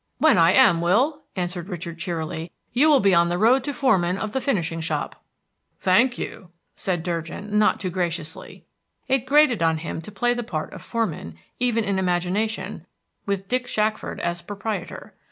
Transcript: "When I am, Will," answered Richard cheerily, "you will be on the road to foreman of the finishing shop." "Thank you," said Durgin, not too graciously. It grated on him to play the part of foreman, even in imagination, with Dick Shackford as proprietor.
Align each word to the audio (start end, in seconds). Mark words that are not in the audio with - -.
"When 0.17 0.39
I 0.39 0.53
am, 0.53 0.81
Will," 0.81 1.25
answered 1.35 1.69
Richard 1.69 1.99
cheerily, 1.99 2.51
"you 2.73 2.89
will 2.89 3.01
be 3.01 3.13
on 3.13 3.29
the 3.29 3.37
road 3.37 3.63
to 3.65 3.71
foreman 3.71 4.17
of 4.17 4.31
the 4.31 4.41
finishing 4.41 4.81
shop." 4.81 5.23
"Thank 5.77 6.17
you," 6.17 6.49
said 6.75 7.03
Durgin, 7.03 7.59
not 7.59 7.79
too 7.79 7.91
graciously. 7.91 8.65
It 9.07 9.27
grated 9.27 9.61
on 9.61 9.77
him 9.77 10.01
to 10.01 10.11
play 10.11 10.33
the 10.33 10.41
part 10.41 10.73
of 10.73 10.81
foreman, 10.81 11.35
even 11.59 11.83
in 11.83 11.99
imagination, 11.99 12.87
with 13.27 13.47
Dick 13.47 13.67
Shackford 13.67 14.19
as 14.21 14.41
proprietor. 14.41 15.13